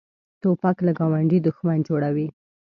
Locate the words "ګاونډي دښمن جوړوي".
0.99-2.27